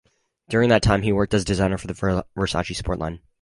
During 0.49 0.69
that 0.69 0.81
time, 0.81 1.03
he 1.03 1.13
worked 1.13 1.35
as 1.35 1.45
designer 1.45 1.77
for 1.77 1.85
the 1.85 1.93
Versace 2.35 2.75
Sport 2.75 2.97
line. 2.97 3.19